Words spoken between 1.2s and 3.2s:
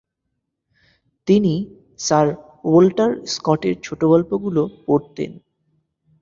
তিনি sir alter